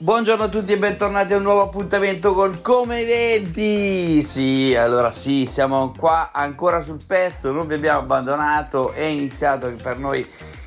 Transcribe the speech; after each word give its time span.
Buongiorno 0.00 0.44
a 0.44 0.48
tutti 0.48 0.70
e 0.70 0.78
bentornati 0.78 1.32
a 1.32 1.38
un 1.38 1.42
nuovo 1.42 1.62
appuntamento 1.62 2.32
con 2.32 2.60
Come 2.62 3.00
Eventi. 3.00 4.22
Sì, 4.22 4.72
allora 4.76 5.10
sì, 5.10 5.44
siamo 5.44 5.92
qua 5.98 6.30
ancora 6.32 6.80
sul 6.80 7.00
pezzo, 7.04 7.50
non 7.50 7.66
vi 7.66 7.74
abbiamo 7.74 7.98
abbandonato, 7.98 8.92
è 8.92 9.02
iniziato 9.02 9.68
per 9.82 9.98
noi 9.98 10.24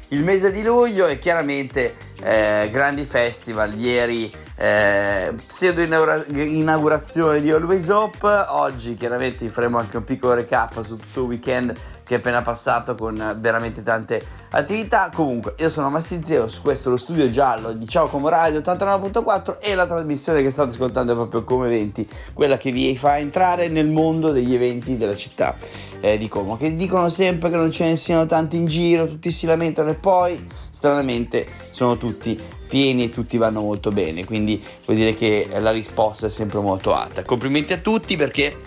il 0.09 0.21
mese 0.21 0.51
di 0.51 0.61
luglio 0.61 1.07
e 1.07 1.17
chiaramente 1.17 2.10
eh, 2.21 2.69
grandi 2.71 3.05
festival. 3.05 3.77
Ieri 3.77 4.31
eh, 4.55 5.33
pseudo 5.47 5.81
inaugurazione 5.81 7.41
di 7.41 7.51
Always 7.51 7.89
Hope, 7.89 8.27
oggi 8.49 8.95
chiaramente 8.95 9.49
faremo 9.49 9.77
anche 9.77 9.97
un 9.97 10.03
piccolo 10.03 10.33
recap 10.33 10.83
su 10.83 10.97
tutto 10.97 11.21
il 11.21 11.27
weekend 11.27 11.73
che 12.03 12.17
è 12.17 12.19
appena 12.19 12.41
passato 12.41 12.93
con 12.93 13.37
veramente 13.39 13.83
tante 13.83 14.21
attività. 14.51 15.09
Comunque, 15.13 15.55
io 15.59 15.69
sono 15.69 15.89
Massi 15.89 16.21
Zeus, 16.21 16.59
questo 16.59 16.89
è 16.89 16.91
lo 16.91 16.97
studio 16.97 17.29
giallo 17.29 17.71
di 17.71 17.87
Ciao 17.87 18.07
Como 18.07 18.27
Radio 18.27 18.59
89.4 18.59 19.57
e 19.61 19.75
la 19.75 19.87
trasmissione 19.87 20.41
che 20.41 20.49
state 20.49 20.69
ascoltando 20.69 21.13
è 21.13 21.15
proprio 21.15 21.43
come 21.43 21.67
eventi, 21.67 22.05
quella 22.33 22.57
che 22.57 22.71
vi 22.71 22.97
fa 22.97 23.17
entrare 23.17 23.69
nel 23.69 23.87
mondo 23.87 24.31
degli 24.31 24.53
eventi 24.53 24.97
della 24.97 25.15
città 25.15 25.55
eh, 26.01 26.17
di 26.17 26.27
Como, 26.27 26.57
che 26.57 26.75
dicono 26.75 27.07
sempre 27.07 27.49
che 27.49 27.55
non 27.55 27.71
ce 27.71 27.85
ne 27.85 27.95
siano 27.95 28.25
tanti 28.25 28.57
in 28.57 28.65
giro, 28.65 29.07
tutti 29.07 29.31
si 29.31 29.45
lamentano 29.45 29.91
e 29.91 29.95
poi 29.95 30.45
stranamente 30.81 31.45
sono 31.69 31.95
tutti 31.95 32.35
pieni 32.67 33.03
e 33.03 33.09
tutti 33.09 33.37
vanno 33.37 33.61
molto 33.61 33.91
bene, 33.91 34.25
quindi 34.25 34.59
vuol 34.85 34.97
dire 34.97 35.13
che 35.13 35.47
la 35.59 35.69
risposta 35.69 36.25
è 36.25 36.29
sempre 36.31 36.59
molto 36.59 36.91
alta. 36.95 37.23
Complimenti 37.23 37.71
a 37.73 37.77
tutti 37.77 38.17
perché 38.17 38.57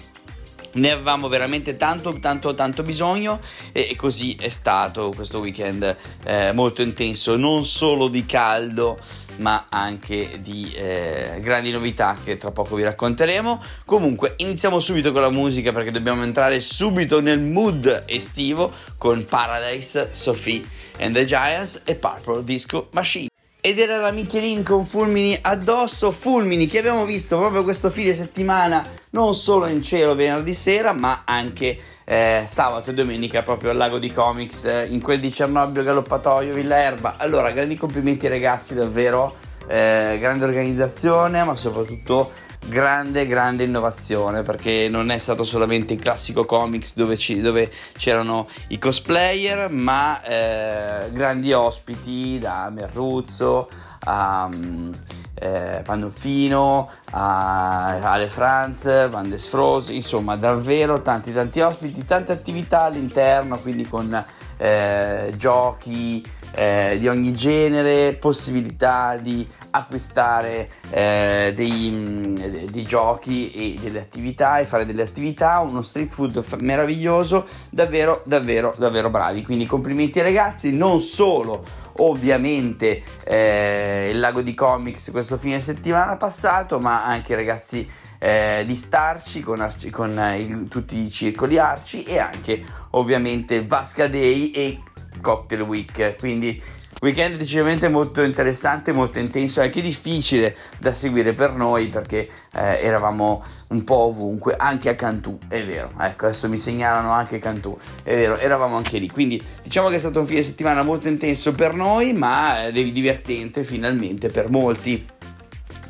ne 0.75 0.91
avevamo 0.91 1.29
veramente 1.29 1.77
tanto 1.77 2.19
tanto 2.19 2.55
tanto 2.55 2.83
bisogno 2.83 3.41
e, 3.73 3.95
così 3.97 4.37
è 4.39 4.49
stato 4.49 5.13
questo 5.15 5.41
weekend 5.41 5.97
eh, 6.25 6.53
molto 6.53 6.83
intenso 6.83 7.37
non 7.37 7.65
solo 7.65 8.09
di 8.09 8.25
caldo 8.27 8.99
ma 9.37 9.67
anche 9.69 10.41
di 10.41 10.73
eh, 10.75 11.39
grandi 11.41 11.71
novità 11.71 12.17
che 12.23 12.37
tra 12.37 12.51
poco 12.51 12.77
vi 12.77 12.83
racconteremo. 12.83 13.63
Comunque 13.85 14.35
iniziamo 14.37 14.79
subito 14.79 15.13
con 15.13 15.23
la 15.23 15.31
musica 15.31 15.73
perché 15.73 15.91
dobbiamo 15.91 16.23
entrare 16.23 16.61
subito 16.61 17.21
nel 17.21 17.41
mood 17.41 18.05
estivo 18.07 18.73
con 18.97 19.25
Paradise, 19.25 20.09
Sophie 20.13 20.65
and 20.99 21.15
the 21.15 21.25
Giants 21.25 21.83
e 21.85 21.97
Purple 21.97 22.45
Disco 22.45 22.89
Machine 22.93 23.29
ed 23.67 23.79
era 23.79 23.97
la 23.97 24.11
Michelin 24.11 24.63
con 24.63 24.85
fulmini 24.85 25.39
addosso, 25.41 26.11
fulmini 26.11 26.67
che 26.67 26.81
abbiamo 26.81 27.07
visto 27.07 27.39
proprio 27.39 27.63
questo 27.63 27.89
fine 27.89 28.13
settimana 28.13 28.87
non 29.13 29.35
solo 29.35 29.67
in 29.69 29.83
cielo 29.83 30.15
venerdì 30.15 30.53
sera 30.53 30.93
ma 30.93 31.23
anche 31.25 31.79
eh, 32.05 32.43
sabato 32.45 32.91
e 32.91 32.93
domenica 32.93 33.41
proprio 33.41 33.71
al 33.71 33.79
lago 33.79 33.99
di 33.99 34.13
comics 34.13 34.67
eh, 34.67 34.85
in 34.91 35.01
quel 35.01 35.19
di 35.19 35.33
Cernobbio 35.33 35.83
Galoppatoio 35.83 36.53
Villa 36.53 36.77
Erba 36.77 37.15
allora 37.17 37.53
grandi 37.53 37.79
complimenti 37.79 38.29
ragazzi 38.29 38.75
davvero 38.75 39.35
eh, 39.67 40.19
grande 40.21 40.45
organizzazione 40.45 41.43
ma 41.43 41.57
soprattutto 41.57 42.33
grande 42.67 43.27
grande 43.27 43.65
innovazione 43.65 44.43
perché 44.43 44.89
non 44.89 45.11
è 45.11 45.19
stato 45.19 45.45
solamente 45.45 45.95
il 45.95 46.01
classico 46.01 46.45
comics 46.45 46.95
dove, 46.95 47.17
ci, 47.17 47.41
dove 47.41 47.71
c'erano 47.97 48.47
i 48.69 48.79
cosplayer 48.79 49.71
ma 49.71 50.23
eh, 50.23 51.11
grandi 51.13 51.53
ospiti 51.53 52.39
da 52.39 52.71
Merruzzo 52.71 53.69
a 54.07 54.49
um, 54.53 54.93
eh, 55.35 55.83
Pandolfino 55.85 56.91
a 57.11 57.99
Ale 58.01 58.29
Franz, 58.29 59.09
Van 59.09 59.29
des 59.29 59.47
Froze 59.47 59.93
insomma 59.93 60.37
davvero 60.37 61.03
tanti 61.03 61.33
tanti 61.33 61.61
ospiti 61.61 62.05
tante 62.05 62.33
attività 62.33 62.83
all'interno 62.83 63.59
quindi 63.61 63.87
con 63.87 64.25
eh, 64.57 65.35
giochi 65.37 66.25
eh, 66.53 66.97
di 66.99 67.09
ogni 67.09 67.35
genere 67.35 68.15
possibilità 68.15 69.17
di 69.17 69.47
acquistare 69.75 70.71
eh, 70.91 71.53
dei, 71.55 71.91
mm, 71.91 72.35
dei, 72.71 72.85
giochi 72.85 73.51
e 73.51 73.79
delle 73.81 73.99
attività 73.99 74.59
e 74.59 74.67
fare 74.67 74.87
delle 74.87 75.03
attività, 75.03 75.59
uno 75.59 75.83
street 75.83 76.13
food 76.13 76.45
meraviglioso, 76.61 77.45
davvero 77.71 78.23
davvero 78.25 78.75
davvero 78.79 79.11
bravi. 79.11 79.43
Quindi 79.43 79.67
complimenti 79.67 80.19
ai 80.21 80.27
ragazzi, 80.27 80.73
non 80.73 81.01
solo 81.01 81.65
ovviamente 81.99 83.03
eh, 83.25 84.11
il 84.11 84.19
lago 84.19 84.43
di 84.43 84.55
comics 84.55 85.11
questo 85.11 85.37
fine 85.37 85.61
settimana 85.61 86.17
passato, 86.17 86.79
ma 86.79 87.05
anche 87.05 87.33
i 87.33 87.37
ragazzi 87.37 87.89
eh, 88.19 88.63
di 88.65 88.75
Starci 88.75 89.43
con, 89.43 89.61
arci, 89.61 89.91
con 89.91 90.19
il, 90.39 90.69
tutti 90.69 90.97
i 90.99 91.11
circoli 91.11 91.59
arci 91.59 92.05
e 92.05 92.19
anche 92.19 92.65
ovviamente 92.91 93.65
Vasca 93.67 94.07
Day 94.07 94.51
e 94.51 94.81
Cocktail 95.21 95.63
Week. 95.63 96.17
Quindi 96.17 96.63
Weekend 97.05 97.37
decisamente 97.37 97.89
molto 97.89 98.23
interessante, 98.23 98.93
molto 98.93 99.19
intenso, 99.19 99.61
anche 99.61 99.83
difficile 99.83 100.57
da 100.79 100.95
seguire 100.95 101.35
per 101.35 101.53
noi 101.53 101.89
perché 101.89 102.29
eh, 102.55 102.81
eravamo 102.81 103.45
un 103.69 103.85
po' 103.85 104.07
ovunque, 104.07 104.55
anche 104.57 104.89
a 104.89 104.95
Cantù, 104.95 105.37
è 105.49 105.63
vero. 105.65 105.93
Ecco, 106.01 106.27
adesso 106.27 106.49
mi 106.49 106.57
segnalano 106.57 107.11
anche 107.11 107.39
Cantù, 107.39 107.77
è 108.03 108.15
vero, 108.15 108.39
eravamo 108.39 108.77
anche 108.77 108.99
lì. 108.99 109.11
Quindi 109.11 109.43
diciamo 109.63 109.89
che 109.89 109.97
è 109.97 109.99
stato 109.99 110.21
un 110.21 110.27
fine 110.27 110.43
settimana 110.43 110.83
molto 110.83 111.09
intenso 111.09 111.53
per 111.53 111.75
noi, 111.75 112.15
ma 112.15 112.67
eh, 112.67 112.73
divertente 112.73 113.65
finalmente 113.65 114.29
per 114.29 114.49
molti. 114.49 115.07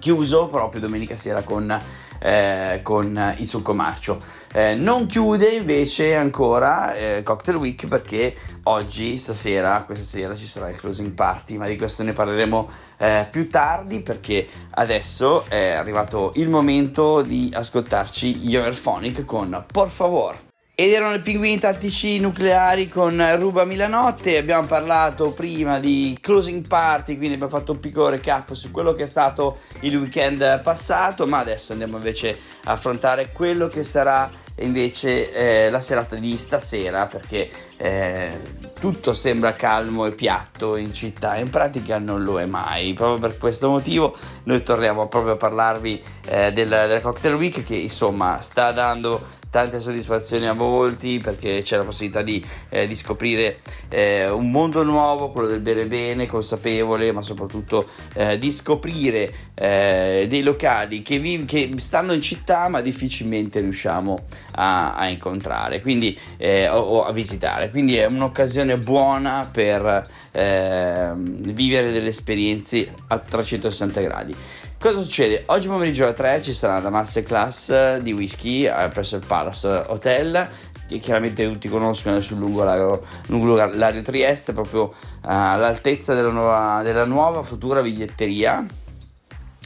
Chiuso 0.05 0.49
proprio 0.49 0.83
domenica 0.83 1.17
sera 1.17 1.43
con 1.45 1.81
eh, 2.19 2.81
con 2.83 3.35
il 3.39 3.49
suo 3.49 3.63
commercio. 3.63 4.21
Eh, 4.53 4.75
non 4.75 5.07
chiude 5.07 5.49
invece 5.49 6.15
ancora 6.15 6.93
eh, 6.93 7.23
Cocktail 7.23 7.57
Week 7.57 7.87
perché 7.87 8.37
oggi, 8.65 9.17
stasera, 9.17 9.83
questa 9.85 10.05
sera 10.05 10.37
ci 10.37 10.47
sarà 10.47 10.69
il 10.69 10.77
closing 10.77 11.13
party, 11.13 11.57
ma 11.57 11.67
di 11.67 11.77
questo 11.77 12.03
ne 12.03 12.13
parleremo 12.13 12.69
eh, 12.99 13.27
più 13.31 13.49
tardi 13.49 14.03
perché 14.03 14.47
adesso 14.73 15.47
è 15.49 15.71
arrivato 15.71 16.33
il 16.35 16.51
momento 16.51 17.23
di 17.23 17.51
ascoltarci 17.51 18.47
Yoverphonic 18.47 19.25
con 19.25 19.65
Por 19.73 19.89
favor. 19.89 20.44
Ed 20.77 20.91
erano 20.91 21.15
i 21.15 21.21
pinguini 21.21 21.61
tattici 21.61 22.19
nucleari 22.19 22.89
con 22.89 23.25
Ruba 23.39 23.65
Milanotte. 23.65 24.37
Abbiamo 24.37 24.67
parlato 24.67 25.31
prima 25.31 25.79
di 25.79 26.19
closing 26.21 26.67
party, 26.67 27.17
quindi 27.17 27.35
abbiamo 27.35 27.57
fatto 27.57 27.71
un 27.71 27.79
piccolo 27.79 28.09
recap 28.09 28.55
su 28.55 28.73
quello 28.73 28.93
che 28.93 29.05
è 29.05 29.07
stato 29.07 29.59
il 29.83 29.97
weekend 29.97 30.63
passato. 30.63 31.29
Ma 31.29 31.39
adesso 31.39 31.71
andiamo 31.71 31.97
invece 31.99 32.37
a 32.65 32.73
affrontare 32.73 33.31
quello 33.31 33.69
che 33.69 33.85
sarà 33.85 34.29
invece 34.57 35.31
eh, 35.31 35.71
la 35.71 35.79
serata 35.79 36.17
di 36.17 36.37
stasera 36.37 37.07
perché 37.07 37.49
eh, 37.77 38.33
tutto 38.79 39.15
sembra 39.15 39.53
calmo 39.53 40.07
e 40.07 40.13
piatto 40.13 40.77
in 40.77 40.93
città 40.93 41.37
in 41.37 41.51
pratica 41.51 41.99
non 41.99 42.23
lo 42.23 42.39
è 42.39 42.47
mai 42.47 42.93
proprio 42.93 43.19
per 43.19 43.39
questo 43.39 43.69
motivo 43.69 44.17
noi 44.45 44.63
torniamo 44.63 45.09
proprio 45.09 45.35
a 45.35 45.37
parlarvi 45.37 46.03
eh, 46.27 46.53
della, 46.53 46.87
della 46.87 47.01
cocktail 47.01 47.35
week 47.35 47.63
che 47.63 47.77
insomma 47.77 48.41
sta 48.41 48.73
dando 48.73 49.43
tante 49.55 49.79
soddisfazioni 49.79 50.49
a 50.49 50.53
molti 50.53 51.21
perché 51.21 51.61
c'è 51.63 51.77
la 51.77 51.85
possibilità 51.85 52.23
di, 52.23 52.45
eh, 52.71 52.89
di 52.89 52.97
scoprire 52.97 53.59
eh, 53.89 54.29
un 54.29 54.51
mondo 54.51 54.83
nuovo, 54.83 55.31
quello 55.31 55.47
del 55.47 55.61
bere 55.61 55.87
bene, 55.87 56.27
consapevole, 56.27 57.13
ma 57.13 57.23
soprattutto 57.23 57.87
eh, 58.15 58.37
di 58.37 58.51
scoprire 58.51 59.33
eh, 59.55 60.27
dei 60.29 60.43
locali 60.43 61.03
che, 61.03 61.21
vi, 61.21 61.45
che, 61.45 61.71
stanno 61.77 62.13
in 62.13 62.21
città 62.21 62.67
ma 62.67 62.81
difficilmente 62.81 63.61
riusciamo 63.61 64.25
a, 64.57 64.97
a 64.97 65.09
incontrare 65.09 65.81
quindi, 65.81 66.19
eh, 66.37 66.69
o, 66.69 66.81
o, 66.81 67.05
a 67.05 67.13
visitare. 67.13 67.71
Quindi 67.71 67.97
è 67.97 68.07
un'occasione 68.07 68.74
buona 68.79 69.49
per 69.51 70.03
ehm, 70.33 71.53
vivere 71.53 71.93
delle 71.93 72.09
esperienze 72.09 72.93
a 73.09 73.19
360 73.19 74.01
gradi. 74.01 74.35
Cosa 74.79 75.01
succede? 75.01 75.45
Oggi 75.47 75.69
pomeriggio 75.69 76.05
alle 76.05 76.13
3 76.13 76.43
ci 76.43 76.53
sarà 76.53 76.79
la 76.81 76.91
masterclass 76.91 77.97
di 77.99 78.13
whisky 78.13 78.67
eh, 78.67 78.89
presso 78.93 79.17
il 79.17 79.25
Palace 79.27 79.85
Hotel 79.87 80.49
che 80.87 80.99
chiaramente 80.99 81.51
tutti 81.51 81.69
conoscono 81.69 82.21
sul 82.21 82.39
lungo 82.39 82.63
lago, 82.63 83.03
lungo 83.29 83.55
lago 83.55 84.03
Trieste, 84.03 84.53
proprio 84.53 84.83
uh, 84.83 84.93
all'altezza 85.23 86.15
della 86.15 86.31
nuova, 86.31 86.83
della 86.83 87.07
nuova 87.07 87.43
futura 87.43 87.81
biglietteria 87.81 88.65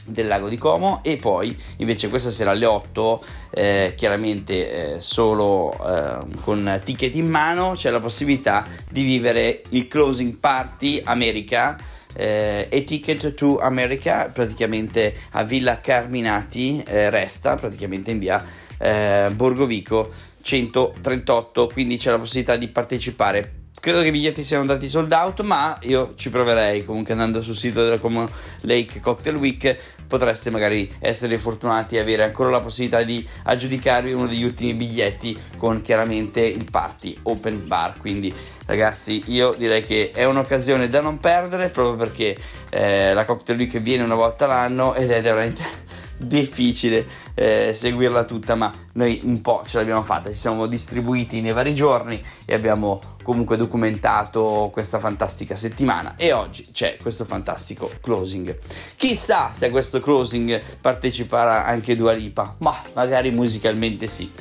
del 0.09 0.27
lago 0.27 0.49
di 0.49 0.57
Como 0.57 1.01
e 1.03 1.17
poi 1.17 1.55
invece 1.77 2.09
questa 2.09 2.31
sera 2.31 2.51
alle 2.51 2.65
8 2.65 3.23
eh, 3.51 3.93
chiaramente 3.95 4.95
eh, 4.95 4.99
solo 4.99 5.73
eh, 5.73 6.25
con 6.41 6.81
ticket 6.83 7.15
in 7.15 7.29
mano 7.29 7.71
c'è 7.71 7.89
la 7.89 7.99
possibilità 7.99 8.65
di 8.89 9.03
vivere 9.03 9.63
il 9.69 9.87
closing 9.87 10.37
party 10.37 11.01
America 11.03 11.77
eh, 12.15 12.67
e 12.69 12.83
Ticket 12.83 13.33
to 13.33 13.59
America 13.59 14.29
praticamente 14.33 15.13
a 15.31 15.43
Villa 15.43 15.79
Carminati 15.79 16.83
eh, 16.85 17.09
resta 17.09 17.55
praticamente 17.55 18.11
in 18.11 18.19
via 18.19 18.43
eh, 18.77 19.29
Borgovico 19.33 20.09
138 20.41 21.67
quindi 21.67 21.97
c'è 21.97 22.11
la 22.11 22.19
possibilità 22.19 22.55
di 22.55 22.67
partecipare 22.67 23.58
credo 23.79 24.01
che 24.01 24.07
i 24.07 24.11
biglietti 24.11 24.43
siano 24.43 24.63
andati 24.63 24.89
sold 24.89 25.11
out, 25.11 25.41
ma 25.41 25.77
io 25.81 26.13
ci 26.15 26.29
proverei 26.29 26.83
comunque 26.83 27.13
andando 27.13 27.41
sul 27.41 27.55
sito 27.55 27.83
della 27.83 27.97
Como 27.97 28.29
Lake 28.61 28.99
Cocktail 28.99 29.35
Week 29.35 29.77
potreste 30.07 30.49
magari 30.49 30.91
essere 30.99 31.37
fortunati 31.37 31.95
e 31.95 31.99
avere 31.99 32.23
ancora 32.23 32.49
la 32.49 32.61
possibilità 32.61 33.03
di 33.03 33.25
aggiudicarvi 33.43 34.11
uno 34.11 34.27
degli 34.27 34.43
ultimi 34.43 34.73
biglietti 34.73 35.37
con 35.55 35.81
chiaramente 35.81 36.41
il 36.41 36.65
party 36.69 37.17
open 37.23 37.67
bar. 37.67 37.99
Quindi 37.99 38.33
ragazzi 38.65 39.23
io 39.27 39.53
direi 39.57 39.83
che 39.83 40.11
è 40.13 40.25
un'occasione 40.25 40.89
da 40.89 41.01
non 41.01 41.19
perdere 41.19 41.69
proprio 41.69 41.95
perché 41.95 42.37
eh, 42.69 43.13
la 43.13 43.25
Cocktail 43.25 43.57
Week 43.57 43.79
viene 43.79 44.03
una 44.03 44.15
volta 44.15 44.47
l'anno 44.47 44.95
ed 44.95 45.11
è 45.11 45.21
veramente 45.21 45.87
difficile 46.19 47.05
eh, 47.33 47.71
seguirla 47.73 48.25
tutta, 48.25 48.55
ma 48.55 48.71
noi 48.93 49.21
un 49.23 49.41
po' 49.41 49.63
ce 49.65 49.77
l'abbiamo 49.77 50.03
fatta, 50.03 50.29
ci 50.29 50.37
siamo 50.37 50.67
distribuiti 50.67 51.41
nei 51.41 51.53
vari 51.53 51.73
giorni 51.73 52.21
e 52.45 52.53
abbiamo 52.53 52.99
comunque 53.23 53.57
documentato 53.57 54.69
questa 54.71 54.99
fantastica 54.99 55.55
settimana 55.55 56.15
e 56.17 56.31
oggi 56.33 56.67
c'è 56.71 56.97
questo 57.01 57.25
fantastico 57.25 57.89
closing. 58.01 58.57
Chissà 58.95 59.51
se 59.53 59.67
a 59.67 59.71
questo 59.71 59.99
closing 59.99 60.61
parteciperà 60.81 61.65
anche 61.65 61.95
Dua 61.95 62.11
Lipa, 62.11 62.55
ma 62.59 62.75
magari 62.93 63.31
musicalmente 63.31 64.07
sì. 64.07 64.31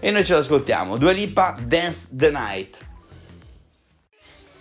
E 0.00 0.10
noi 0.10 0.24
ce 0.24 0.34
l'ascoltiamo, 0.34 0.96
Dua 0.96 1.12
Lipa 1.12 1.56
Dance 1.60 2.08
the 2.12 2.30
Night. 2.30 2.86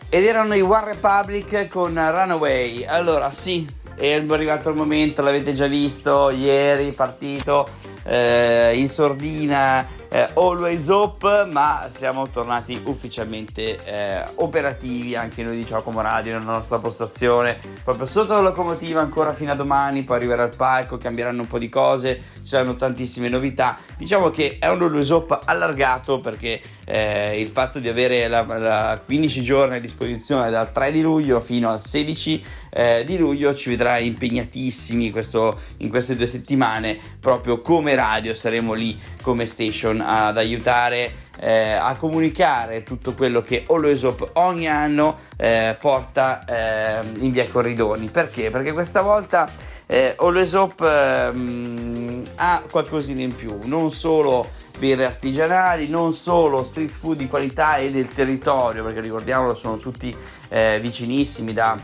Ed 0.10 0.24
erano 0.24 0.56
i 0.56 0.62
One 0.62 0.86
Republic 0.86 1.68
con 1.68 1.94
Runaway. 1.94 2.86
Allora, 2.86 3.30
sì, 3.30 3.68
è 3.98 4.14
arrivato 4.14 4.70
il 4.70 4.76
momento, 4.76 5.24
l'avete 5.24 5.54
già 5.54 5.66
visto 5.66 6.30
ieri, 6.30 6.92
partito 6.92 7.68
eh, 8.08 8.72
in 8.76 8.88
sordina 8.88 9.86
eh, 10.10 10.30
Always 10.34 10.88
Hope, 10.88 11.46
ma 11.52 11.88
siamo 11.90 12.30
tornati 12.30 12.80
ufficialmente 12.86 13.84
eh, 13.84 14.24
operativi 14.36 15.16
anche 15.16 15.44
noi 15.44 15.58
di 15.58 15.66
Giacomo 15.66 16.02
Radio 16.02 16.38
nella 16.38 16.54
nostra 16.54 16.78
postazione, 16.80 17.58
proprio 17.84 18.06
sotto 18.06 18.34
la 18.34 18.40
locomotiva 18.40 19.02
ancora 19.02 19.34
fino 19.34 19.52
a 19.52 19.56
domani, 19.56 20.04
poi 20.04 20.18
arriverà 20.18 20.44
il 20.44 20.56
palco, 20.56 20.98
cambieranno 20.98 21.42
un 21.42 21.48
po' 21.48 21.60
di 21.60 21.68
cose, 21.68 22.22
ci 22.38 22.46
saranno 22.46 22.76
tantissime 22.76 23.28
novità. 23.28 23.78
Diciamo 23.98 24.30
che 24.30 24.58
è 24.60 24.68
un 24.68 24.82
Always 24.82 25.10
Hope 25.10 25.40
allargato 25.44 26.22
perché 26.22 26.62
eh, 26.86 27.40
il 27.42 27.50
fatto 27.50 27.80
di 27.80 27.90
avere 27.90 28.30
la, 28.30 28.44
la 28.44 29.02
15 29.04 29.44
giorni 29.44 29.76
a 29.76 29.80
disposizione 29.82 30.50
dal 30.50 30.72
3 30.72 30.92
di 30.92 31.02
luglio 31.02 31.42
fino 31.42 31.70
al 31.70 31.82
16 31.82 32.44
eh, 32.70 33.04
di 33.06 33.18
luglio 33.18 33.54
ci 33.56 33.70
vedrà 33.70 33.98
impegnatissimi 33.98 35.10
questo, 35.12 35.60
in 35.78 35.90
queste 35.90 36.16
due 36.16 36.28
settimane 36.28 36.98
proprio 37.20 37.60
come 37.60 37.96
radio 37.98 38.34
saremo 38.34 38.74
lì 38.74 38.98
come 39.22 39.46
station 39.46 40.02
ad 40.02 40.38
aiutare 40.38 41.26
eh, 41.40 41.72
a 41.74 41.96
comunicare 41.96 42.84
tutto 42.84 43.14
quello 43.14 43.42
che 43.42 43.66
Hope 43.68 44.30
ogni 44.34 44.68
anno 44.68 45.18
eh, 45.38 45.76
porta 45.80 46.46
eh, 46.46 47.08
in 47.20 47.32
via 47.32 47.50
Corridoni. 47.50 48.10
Perché? 48.10 48.50
Perché 48.50 48.74
questa 48.74 49.02
volta 49.02 49.50
eh, 49.86 50.16
Always 50.18 50.54
Hope 50.54 50.86
ehm, 50.88 52.28
ha 52.36 52.64
qualcosina 52.70 53.22
in 53.22 53.36
più, 53.36 53.60
non 53.64 53.92
solo 53.92 54.48
birre 54.78 55.06
artigianali, 55.06 55.88
non 55.88 56.14
solo 56.14 56.64
street 56.64 56.92
food 56.92 57.18
di 57.18 57.28
qualità 57.28 57.78
e 57.78 57.92
del 57.92 58.08
territorio, 58.10 58.84
perché 58.84 59.02
ricordiamolo 59.02 59.56
sono 59.56 59.78
tutti 59.78 60.16
eh, 60.50 60.80
vicinissimi 60.82 61.54
da 61.54 61.78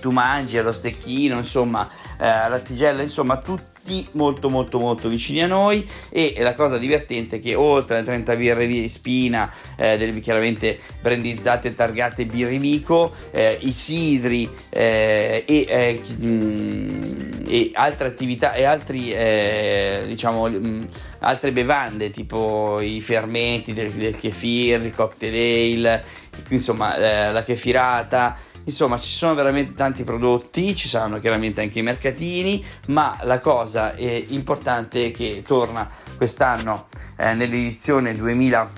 tu 0.00 0.10
mangi 0.10 0.56
allo 0.56 0.72
stecchino, 0.72 1.36
insomma, 1.36 1.88
eh, 2.18 2.26
alla 2.26 2.58
tigella, 2.60 3.02
insomma, 3.02 3.36
tutti 3.36 3.69
molto 4.12 4.48
molto 4.48 4.78
molto 4.78 5.08
vicini 5.08 5.42
a 5.42 5.46
noi. 5.46 5.86
E 6.08 6.34
la 6.38 6.54
cosa 6.54 6.78
divertente 6.78 7.36
è 7.36 7.40
che 7.40 7.54
oltre 7.54 7.96
alle 7.96 8.06
30 8.06 8.36
birre 8.36 8.66
di 8.66 8.88
spina 8.88 9.52
eh, 9.76 9.96
delle 9.98 10.18
chiaramente 10.20 10.78
brandizzate 11.00 11.68
e 11.68 11.74
targate 11.74 12.26
birrivico 12.26 13.12
eh, 13.30 13.58
i 13.60 13.72
sidri 13.72 14.48
eh, 14.68 15.44
e, 15.46 15.66
eh, 15.68 16.02
mm, 16.22 17.30
e, 17.46 17.70
altre 17.74 18.08
attività 18.08 18.54
e 18.54 18.64
altri 18.64 19.12
eh, 19.12 20.04
diciamo 20.06 20.48
mh, 20.48 20.56
mm, 20.56 20.82
altre 21.20 21.52
bevande 21.52 22.10
tipo 22.10 22.80
i 22.80 23.00
fermenti 23.00 23.72
del, 23.72 23.90
del 23.92 24.16
kefir 24.16 24.84
il 24.84 24.94
cocktail 24.94 25.90
ale 25.90 26.04
insomma 26.48 26.96
eh, 26.96 27.32
la 27.32 27.42
kefirata 27.42 28.36
Insomma, 28.70 28.98
ci 28.98 29.10
sono 29.10 29.34
veramente 29.34 29.74
tanti 29.74 30.04
prodotti, 30.04 30.76
ci 30.76 30.86
saranno 30.86 31.18
chiaramente 31.18 31.60
anche 31.60 31.80
i 31.80 31.82
mercatini, 31.82 32.64
ma 32.86 33.18
la 33.22 33.40
cosa 33.40 33.96
eh, 33.96 34.24
importante 34.28 35.06
è 35.06 35.10
che 35.10 35.42
torna 35.44 35.88
quest'anno 36.16 36.86
eh, 37.16 37.34
nell'edizione 37.34 38.14
2000 38.14 38.70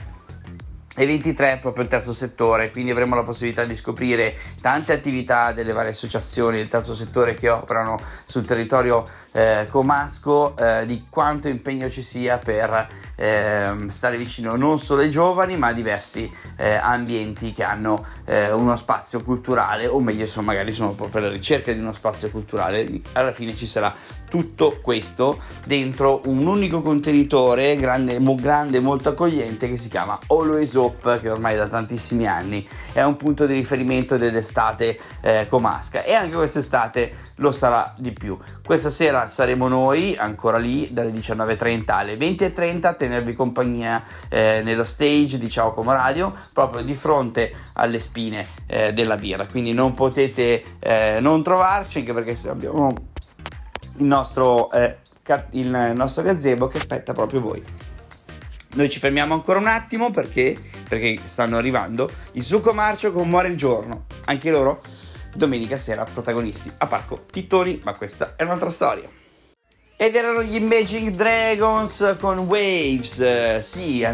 e 0.94 1.06
23 1.06 1.58
proprio 1.60 1.84
il 1.84 1.90
terzo 1.90 2.14
settore, 2.14 2.70
quindi 2.70 2.90
avremo 2.90 3.14
la 3.14 3.22
possibilità 3.22 3.64
di 3.64 3.74
scoprire 3.74 4.34
tante 4.62 4.94
attività 4.94 5.52
delle 5.52 5.72
varie 5.72 5.90
associazioni 5.90 6.56
del 6.56 6.68
terzo 6.68 6.94
settore 6.94 7.34
che 7.34 7.50
operano 7.50 7.98
sul 8.24 8.46
territorio 8.46 9.04
eh, 9.32 9.66
comasco, 9.70 10.56
eh, 10.56 10.84
di 10.86 11.06
quanto 11.08 11.48
impegno 11.48 11.88
ci 11.90 12.02
sia 12.02 12.38
per 12.38 12.88
eh, 13.16 13.74
stare 13.88 14.16
vicino 14.16 14.56
non 14.56 14.78
solo 14.78 15.02
ai 15.02 15.10
giovani 15.10 15.56
ma 15.56 15.68
a 15.68 15.72
diversi 15.72 16.30
eh, 16.56 16.74
ambienti 16.74 17.52
che 17.52 17.62
hanno 17.62 18.04
eh, 18.24 18.50
uno 18.50 18.76
spazio 18.76 19.22
culturale 19.22 19.86
o 19.86 20.00
meglio 20.00 20.22
insomma 20.22 20.52
magari 20.52 20.72
sono 20.72 20.92
proprio 20.92 21.22
alla 21.22 21.30
ricerca 21.30 21.72
di 21.72 21.78
uno 21.78 21.92
spazio 21.92 22.30
culturale. 22.30 23.00
Alla 23.12 23.32
fine 23.32 23.54
ci 23.54 23.66
sarà 23.66 23.94
tutto 24.28 24.78
questo 24.80 25.38
dentro 25.66 26.22
un 26.24 26.46
unico 26.46 26.80
contenitore 26.80 27.76
grande, 27.76 28.18
mo, 28.18 28.34
grande 28.34 28.80
molto 28.80 29.10
accogliente 29.10 29.68
che 29.68 29.76
si 29.76 29.88
chiama 29.88 30.18
Always 30.28 30.74
Hope 30.74 31.18
che 31.20 31.28
ormai 31.28 31.56
da 31.56 31.68
tantissimi 31.68 32.26
anni 32.26 32.66
è 32.92 33.02
un 33.02 33.16
punto 33.16 33.46
di 33.46 33.54
riferimento 33.54 34.16
dell'estate 34.16 34.98
eh, 35.20 35.46
comasca 35.48 36.02
e 36.02 36.14
anche 36.14 36.36
quest'estate 36.36 37.30
lo 37.36 37.52
sarà 37.52 37.94
di 37.96 38.12
più. 38.12 38.38
Questa 38.64 38.90
sera 38.90 39.21
saremo 39.28 39.68
noi 39.68 40.16
ancora 40.16 40.58
lì 40.58 40.88
dalle 40.92 41.10
19.30 41.10 41.90
alle 41.92 42.16
20.30 42.16 42.86
a 42.86 42.94
tenervi 42.94 43.34
compagnia 43.34 44.02
eh, 44.28 44.62
nello 44.62 44.84
stage 44.84 45.38
di 45.38 45.48
Ciao 45.48 45.72
Como 45.72 45.92
Radio 45.92 46.34
proprio 46.52 46.82
di 46.82 46.94
fronte 46.94 47.52
alle 47.74 48.00
spine 48.00 48.46
eh, 48.66 48.92
della 48.92 49.16
birra. 49.16 49.46
Quindi 49.46 49.72
non 49.72 49.92
potete 49.92 50.62
eh, 50.78 51.18
non 51.20 51.42
trovarci 51.42 51.98
anche 51.98 52.12
perché 52.12 52.36
abbiamo 52.48 52.94
il 53.96 54.04
nostro, 54.04 54.70
eh, 54.72 54.98
il 55.50 55.92
nostro 55.94 56.22
gazebo 56.22 56.66
che 56.66 56.78
aspetta 56.78 57.12
proprio 57.12 57.40
voi. 57.40 57.62
Noi 58.74 58.88
ci 58.88 59.00
fermiamo 59.00 59.34
ancora 59.34 59.58
un 59.58 59.66
attimo 59.66 60.10
perché, 60.10 60.56
perché 60.88 61.18
stanno 61.24 61.58
arrivando 61.58 62.10
il 62.32 62.42
succo 62.42 62.72
marcio 62.72 63.12
con 63.12 63.28
Muore 63.28 63.48
il 63.48 63.56
giorno. 63.56 64.04
Anche 64.24 64.50
loro 64.50 64.80
domenica 65.34 65.76
sera 65.76 66.04
protagonisti 66.04 66.72
a 66.78 66.86
Parco 66.86 67.24
Tittoni, 67.30 67.80
ma 67.84 67.94
questa 67.94 68.34
è 68.36 68.42
un'altra 68.42 68.70
storia. 68.70 69.21
Ed 70.02 70.16
erano 70.16 70.42
gli 70.42 70.56
Imaging 70.56 71.10
Dragons 71.10 72.16
con 72.18 72.38
Waves. 72.38 73.60
Sì, 73.60 74.04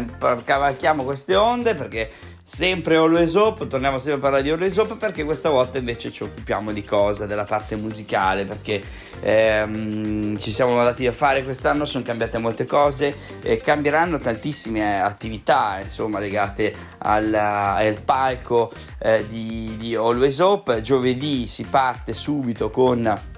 cavalchiamo 0.43 1.03
queste 1.03 1.35
onde 1.35 1.73
perché 1.73 2.11
sempre 2.43 2.95
Always 2.95 3.33
Hope, 3.33 3.65
torniamo 3.65 3.97
sempre 3.97 4.17
a 4.17 4.21
parlare 4.21 4.43
di 4.43 4.51
Always 4.51 4.77
Hope 4.77 4.97
perché 4.97 5.23
questa 5.23 5.49
volta 5.49 5.79
invece 5.79 6.11
ci 6.11 6.21
occupiamo 6.21 6.71
di 6.73 6.83
cosa, 6.83 7.25
della 7.25 7.43
parte 7.43 7.75
musicale, 7.75 8.45
perché 8.45 8.83
ehm, 9.19 10.37
ci 10.37 10.51
siamo 10.51 10.75
dati 10.83 11.07
a 11.07 11.11
fare 11.11 11.43
quest'anno, 11.43 11.85
sono 11.85 12.03
cambiate 12.03 12.37
molte 12.37 12.67
cose, 12.67 13.15
e 13.41 13.57
cambieranno 13.57 14.19
tantissime 14.19 15.01
attività 15.01 15.79
insomma 15.79 16.19
legate 16.19 16.71
al, 16.99 17.33
al 17.33 17.99
palco 18.05 18.71
eh, 18.99 19.25
di, 19.27 19.73
di 19.79 19.95
Always 19.95 20.37
Hope. 20.37 20.83
Giovedì 20.83 21.47
si 21.47 21.63
parte 21.63 22.13
subito 22.13 22.69
con 22.69 23.28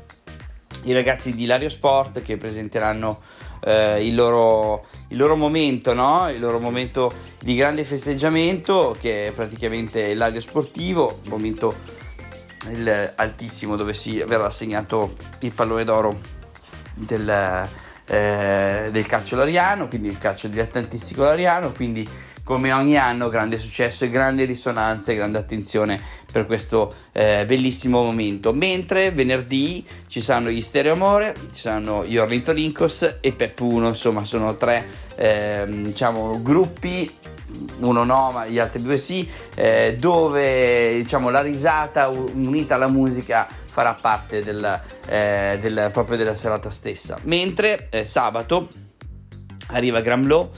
i 0.84 0.94
ragazzi 0.94 1.34
di 1.34 1.46
Lario 1.46 1.70
Sport 1.70 2.22
che 2.22 2.38
presenteranno 2.38 3.22
eh, 3.64 4.06
il, 4.06 4.16
loro, 4.16 4.86
il, 5.10 5.18
loro, 5.18 5.36
momento, 5.36 5.94
no? 5.94 6.30
il 6.30 6.40
loro 6.40 6.60
momento 6.60 7.12
di 7.42 7.56
grande 7.56 7.84
festeggiamento 7.84 8.96
che 9.00 9.28
è 9.28 9.32
praticamente 9.32 10.14
l'aria 10.14 10.42
sportivo, 10.42 11.20
momento 11.26 11.76
il, 12.70 13.14
altissimo 13.16 13.76
dove 13.76 13.94
si 13.94 14.18
verrà 14.24 14.46
assegnato 14.46 15.14
il 15.40 15.52
pallone 15.52 15.84
d'oro 15.84 16.20
del, 16.94 17.68
eh, 18.06 18.90
del 18.92 19.06
calcio 19.06 19.36
lariano, 19.36 19.88
quindi 19.88 20.10
il 20.10 20.18
calcio 20.18 20.48
dilettantistico 20.48 21.24
lariano, 21.24 21.72
quindi 21.72 22.08
come 22.44 22.72
ogni 22.72 22.98
anno 22.98 23.30
grande 23.30 23.58
successo 23.58 24.06
e 24.06 24.10
grande 24.10 24.46
risonanza 24.46 25.12
e 25.12 25.16
grande 25.16 25.38
attenzione 25.38 26.00
per 26.32 26.46
questo 26.46 26.94
eh, 27.12 27.46
bellissimo 27.46 28.04
momento. 28.04 28.54
Mentre 28.54 29.12
venerdì 29.12 29.86
ci 30.08 30.22
saranno 30.22 30.50
gli 30.50 30.62
Stereo 30.62 30.94
Amore, 30.94 31.36
ci 31.52 31.62
saranno 31.62 32.06
gli 32.06 32.18
Ornitolincos 32.18 33.18
e 33.22 33.32
Pep 33.34 33.60
1, 33.60 33.88
insomma 33.88 34.24
sono 34.24 34.56
tre 34.58 34.86
eh, 35.16 35.66
diciamo, 35.68 36.42
gruppi 36.42 37.20
uno 37.80 38.04
no, 38.04 38.32
ma 38.32 38.48
gli 38.48 38.60
altri 38.60 38.82
due 38.82 38.98
sì, 38.98 39.30
eh, 39.56 39.98
dove 40.00 40.96
diciamo, 40.96 41.30
la 41.30 41.42
risata 41.42 42.08
unita 42.08 42.76
alla 42.76 42.88
musica 42.88 43.48
farà 43.68 43.94
parte 43.94 44.44
del, 44.44 44.82
eh, 45.08 45.58
del, 45.62 45.90
proprio 45.92 46.18
della 46.18 46.34
serata 46.34 46.70
stessa. 46.70 47.18
Mentre 47.24 47.88
eh, 47.90 48.06
sabato 48.06 48.68
arriva 49.68 50.02
Gramlow 50.02 50.50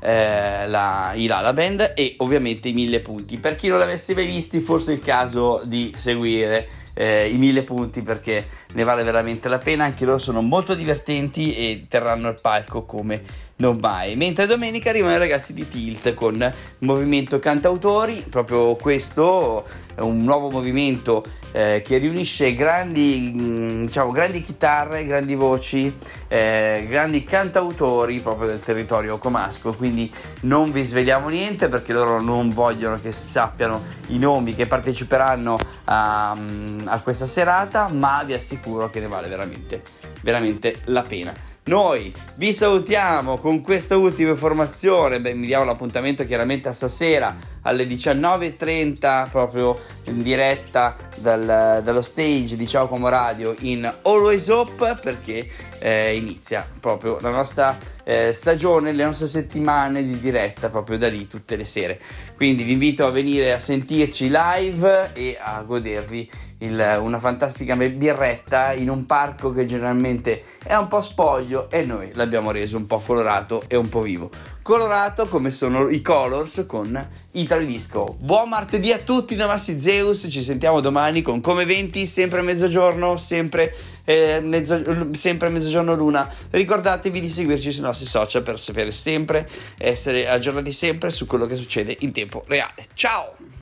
eh, 0.00 0.66
la, 0.68 1.12
i 1.14 1.26
Lala 1.26 1.52
Band 1.52 1.92
e 1.96 2.14
ovviamente 2.18 2.68
i 2.68 2.72
mille 2.72 3.00
punti. 3.00 3.38
Per 3.38 3.56
chi 3.56 3.68
non 3.68 3.78
l'avesse 3.78 4.14
mai 4.14 4.26
visti, 4.26 4.60
forse 4.60 4.92
è 4.92 4.94
il 4.94 5.00
caso 5.00 5.60
di 5.64 5.92
seguire 5.96 6.68
eh, 6.94 7.28
i 7.28 7.38
mille 7.38 7.62
punti 7.62 8.02
perché 8.02 8.46
ne 8.72 8.84
vale 8.84 9.02
veramente 9.02 9.48
la 9.48 9.58
pena. 9.58 9.84
Anche 9.84 10.04
loro 10.04 10.18
sono 10.18 10.42
molto 10.42 10.74
divertenti 10.74 11.54
e 11.54 11.86
terranno 11.88 12.28
il 12.28 12.38
palco 12.40 12.84
come 12.84 13.46
non 13.58 13.78
mai. 13.80 14.16
Mentre 14.16 14.46
domenica 14.46 14.90
arrivano 14.90 15.14
i 15.14 15.18
ragazzi 15.18 15.52
di 15.52 15.66
Tilt 15.66 16.14
con 16.14 16.52
movimento 16.80 17.38
cantautori, 17.38 18.24
proprio 18.28 18.74
questo 18.76 19.64
è 19.94 20.00
un 20.00 20.22
nuovo 20.22 20.48
movimento 20.48 21.24
eh, 21.50 21.82
che 21.84 21.98
riunisce 21.98 22.54
grandi, 22.54 23.32
mm, 23.34 23.84
diciamo, 23.86 24.12
grandi 24.12 24.42
chitarre, 24.42 25.04
grandi 25.04 25.34
voci, 25.34 25.92
eh, 26.28 26.86
grandi 26.88 27.24
cantautori 27.24 28.20
proprio 28.20 28.48
del 28.48 28.62
territorio 28.62 29.18
comasco. 29.18 29.74
Quindi 29.74 30.12
non 30.42 30.70
vi 30.70 30.82
svegliamo 30.82 31.28
niente 31.28 31.68
perché 31.68 31.92
loro 31.92 32.20
non 32.20 32.50
vogliono 32.50 33.00
che 33.00 33.10
sappiano 33.10 33.82
i 34.08 34.18
nomi 34.18 34.54
che 34.54 34.66
parteciperanno 34.66 35.58
a, 35.86 36.34
mm, 36.38 36.86
a 36.86 37.00
questa 37.00 37.26
serata, 37.26 37.88
ma 37.88 38.22
vi 38.24 38.34
assicuro 38.34 38.57
che 38.90 39.00
ne 39.00 39.08
vale 39.08 39.28
veramente, 39.28 39.82
veramente 40.22 40.80
la 40.84 41.02
pena. 41.02 41.32
Noi 41.64 42.10
vi 42.36 42.50
salutiamo 42.50 43.36
con 43.38 43.60
questa 43.60 43.96
ultima 43.96 44.30
informazione, 44.30 45.20
beh, 45.20 45.34
mi 45.34 45.46
diamo 45.46 45.64
l'appuntamento 45.64 46.24
chiaramente 46.24 46.68
a 46.68 46.72
stasera 46.72 47.36
alle 47.68 47.84
19.30 47.84 49.28
proprio 49.28 49.78
in 50.04 50.22
diretta 50.22 50.96
dal, 51.16 51.82
dallo 51.84 52.00
stage 52.00 52.56
di 52.56 52.66
Ciao 52.66 52.88
Como 52.88 53.10
Radio 53.10 53.54
in 53.60 53.92
Always 54.02 54.48
Hope 54.48 54.96
perché 55.02 55.46
eh, 55.78 56.16
inizia 56.16 56.66
proprio 56.80 57.18
la 57.20 57.30
nostra 57.30 57.76
eh, 58.04 58.32
stagione, 58.32 58.92
le 58.92 59.04
nostre 59.04 59.26
settimane 59.26 60.02
di 60.02 60.18
diretta 60.18 60.70
proprio 60.70 60.96
da 60.96 61.08
lì 61.08 61.28
tutte 61.28 61.56
le 61.56 61.66
sere. 61.66 62.00
Quindi 62.34 62.62
vi 62.62 62.72
invito 62.72 63.06
a 63.06 63.10
venire 63.10 63.52
a 63.52 63.58
sentirci 63.58 64.30
live 64.30 65.10
e 65.12 65.36
a 65.38 65.60
godervi 65.60 66.30
il, 66.60 66.98
una 67.00 67.18
fantastica 67.18 67.76
birretta 67.76 68.72
in 68.72 68.88
un 68.88 69.04
parco 69.04 69.52
che 69.52 69.66
generalmente 69.66 70.56
è 70.64 70.74
un 70.74 70.88
po' 70.88 71.00
spoglio 71.00 71.70
e 71.70 71.82
noi 71.82 72.10
l'abbiamo 72.14 72.50
reso 72.50 72.76
un 72.76 72.86
po' 72.86 72.98
colorato 72.98 73.62
e 73.68 73.76
un 73.76 73.88
po' 73.88 74.00
vivo. 74.00 74.30
Colorato 74.68 75.28
come 75.28 75.50
sono 75.50 75.88
i 75.88 76.02
Colors 76.02 76.66
con 76.66 77.08
Italy 77.30 77.64
Disco. 77.64 78.16
Buon 78.18 78.50
martedì 78.50 78.92
a 78.92 78.98
tutti 78.98 79.34
da 79.34 79.46
Massi 79.46 79.80
Zeus, 79.80 80.26
ci 80.28 80.42
sentiamo 80.42 80.80
domani 80.80 81.22
con 81.22 81.40
Come 81.40 81.64
20, 81.64 82.04
sempre 82.04 82.40
a 82.40 82.42
mezzogiorno, 82.42 83.16
sempre, 83.16 83.74
eh, 84.04 84.40
mezzo, 84.42 85.14
sempre 85.14 85.46
a 85.46 85.50
mezzogiorno 85.50 85.94
l'una. 85.94 86.30
Ricordatevi 86.50 87.18
di 87.18 87.28
seguirci 87.28 87.72
sui 87.72 87.80
nostri 87.80 88.04
social 88.04 88.42
per 88.42 88.60
sapere 88.60 88.92
sempre, 88.92 89.48
essere 89.78 90.28
aggiornati 90.28 90.70
sempre 90.70 91.10
su 91.12 91.24
quello 91.24 91.46
che 91.46 91.56
succede 91.56 91.96
in 92.00 92.12
tempo 92.12 92.44
reale. 92.46 92.84
Ciao! 92.92 93.56